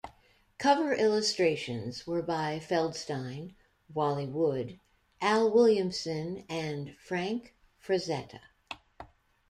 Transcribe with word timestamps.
Cover 0.57 0.93
illustrations 0.95 2.07
were 2.07 2.23
by 2.23 2.57
Feldstein, 2.57 3.53
Wally 3.93 4.25
Wood, 4.25 4.79
Al 5.21 5.53
Williamson 5.53 6.43
and 6.49 6.97
Frank 6.97 7.53
Frazetta. 7.79 8.39